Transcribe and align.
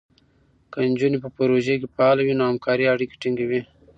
که 0.71 0.79
نجونې 0.91 1.17
په 1.23 1.29
پروژو 1.37 1.75
کې 1.81 1.87
فعاله 1.95 2.21
وي، 2.23 2.33
نو 2.39 2.43
همکارۍ 2.51 2.85
اړیکې 2.93 3.19
ټینګېږي. 3.21 3.61